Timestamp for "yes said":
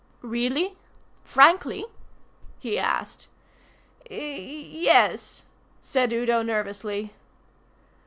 4.15-6.11